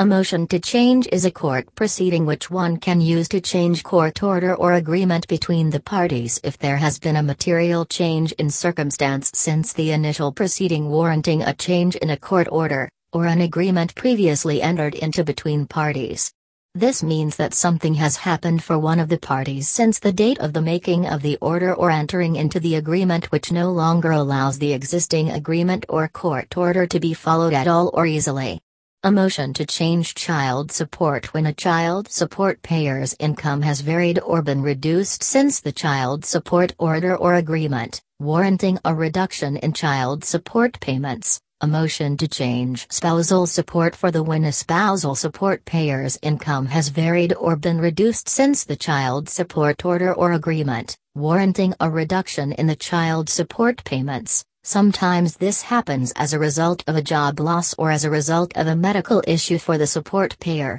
A 0.00 0.06
motion 0.06 0.46
to 0.46 0.60
change 0.60 1.08
is 1.10 1.24
a 1.24 1.30
court 1.32 1.74
proceeding 1.74 2.24
which 2.24 2.52
one 2.52 2.76
can 2.76 3.00
use 3.00 3.26
to 3.30 3.40
change 3.40 3.82
court 3.82 4.22
order 4.22 4.54
or 4.54 4.74
agreement 4.74 5.26
between 5.26 5.70
the 5.70 5.80
parties 5.80 6.38
if 6.44 6.56
there 6.56 6.76
has 6.76 7.00
been 7.00 7.16
a 7.16 7.22
material 7.24 7.84
change 7.84 8.30
in 8.34 8.48
circumstance 8.48 9.32
since 9.34 9.72
the 9.72 9.90
initial 9.90 10.30
proceeding 10.30 10.88
warranting 10.88 11.42
a 11.42 11.52
change 11.52 11.96
in 11.96 12.10
a 12.10 12.16
court 12.16 12.46
order, 12.52 12.88
or 13.12 13.26
an 13.26 13.40
agreement 13.40 13.92
previously 13.96 14.62
entered 14.62 14.94
into 14.94 15.24
between 15.24 15.66
parties. 15.66 16.32
This 16.76 17.02
means 17.02 17.34
that 17.34 17.52
something 17.52 17.94
has 17.94 18.18
happened 18.18 18.62
for 18.62 18.78
one 18.78 19.00
of 19.00 19.08
the 19.08 19.18
parties 19.18 19.68
since 19.68 19.98
the 19.98 20.12
date 20.12 20.38
of 20.38 20.52
the 20.52 20.62
making 20.62 21.08
of 21.08 21.22
the 21.22 21.38
order 21.40 21.74
or 21.74 21.90
entering 21.90 22.36
into 22.36 22.60
the 22.60 22.76
agreement 22.76 23.32
which 23.32 23.50
no 23.50 23.72
longer 23.72 24.12
allows 24.12 24.60
the 24.60 24.74
existing 24.74 25.30
agreement 25.30 25.86
or 25.88 26.06
court 26.06 26.56
order 26.56 26.86
to 26.86 27.00
be 27.00 27.14
followed 27.14 27.52
at 27.52 27.66
all 27.66 27.90
or 27.92 28.06
easily. 28.06 28.60
A 29.08 29.10
motion 29.10 29.54
to 29.54 29.64
change 29.64 30.14
child 30.14 30.70
support 30.70 31.32
when 31.32 31.46
a 31.46 31.54
child 31.54 32.10
support 32.10 32.60
payer's 32.60 33.16
income 33.18 33.62
has 33.62 33.80
varied 33.80 34.18
or 34.18 34.42
been 34.42 34.60
reduced 34.60 35.22
since 35.22 35.60
the 35.60 35.72
child 35.72 36.26
support 36.26 36.74
order 36.76 37.16
or 37.16 37.36
agreement, 37.36 38.02
warranting 38.20 38.78
a 38.84 38.94
reduction 38.94 39.56
in 39.56 39.72
child 39.72 40.24
support 40.24 40.78
payments. 40.80 41.40
A 41.62 41.66
motion 41.66 42.18
to 42.18 42.28
change 42.28 42.86
spousal 42.90 43.46
support 43.46 43.96
for 43.96 44.10
the 44.10 44.22
when 44.22 44.44
a 44.44 44.52
spousal 44.52 45.14
support 45.14 45.64
payer's 45.64 46.18
income 46.20 46.66
has 46.66 46.90
varied 46.90 47.32
or 47.32 47.56
been 47.56 47.80
reduced 47.80 48.28
since 48.28 48.64
the 48.64 48.76
child 48.76 49.30
support 49.30 49.86
order 49.86 50.12
or 50.12 50.32
agreement, 50.32 50.98
warranting 51.14 51.72
a 51.80 51.88
reduction 51.88 52.52
in 52.52 52.66
the 52.66 52.76
child 52.76 53.30
support 53.30 53.82
payments. 53.84 54.44
Sometimes 54.68 55.38
this 55.38 55.62
happens 55.62 56.12
as 56.14 56.34
a 56.34 56.38
result 56.38 56.84
of 56.86 56.94
a 56.94 57.00
job 57.00 57.40
loss 57.40 57.74
or 57.78 57.90
as 57.90 58.04
a 58.04 58.10
result 58.10 58.54
of 58.54 58.66
a 58.66 58.76
medical 58.76 59.22
issue 59.26 59.56
for 59.56 59.78
the 59.78 59.86
support 59.86 60.36
payer. 60.40 60.78